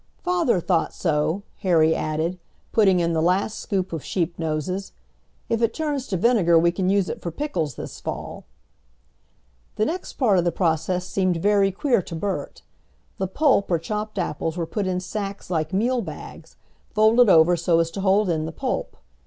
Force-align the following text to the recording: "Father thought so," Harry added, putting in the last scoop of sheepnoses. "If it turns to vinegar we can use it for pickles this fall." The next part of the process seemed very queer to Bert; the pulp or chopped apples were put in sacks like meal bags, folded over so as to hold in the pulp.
"Father 0.23 0.59
thought 0.59 0.95
so," 0.95 1.43
Harry 1.59 1.93
added, 1.93 2.39
putting 2.71 2.99
in 2.99 3.13
the 3.13 3.21
last 3.21 3.59
scoop 3.59 3.93
of 3.93 4.03
sheepnoses. 4.03 4.93
"If 5.47 5.61
it 5.61 5.75
turns 5.75 6.07
to 6.07 6.17
vinegar 6.17 6.57
we 6.57 6.71
can 6.71 6.89
use 6.89 7.07
it 7.07 7.21
for 7.21 7.29
pickles 7.29 7.75
this 7.75 7.99
fall." 7.99 8.45
The 9.75 9.85
next 9.85 10.13
part 10.13 10.39
of 10.39 10.43
the 10.43 10.51
process 10.51 11.05
seemed 11.05 11.37
very 11.37 11.71
queer 11.71 12.01
to 12.01 12.15
Bert; 12.15 12.63
the 13.19 13.27
pulp 13.27 13.69
or 13.69 13.77
chopped 13.77 14.17
apples 14.17 14.57
were 14.57 14.65
put 14.65 14.87
in 14.87 14.99
sacks 14.99 15.51
like 15.51 15.71
meal 15.71 16.01
bags, 16.01 16.55
folded 16.95 17.29
over 17.29 17.55
so 17.55 17.77
as 17.79 17.91
to 17.91 18.01
hold 18.01 18.27
in 18.27 18.45
the 18.47 18.51
pulp. 18.51 18.97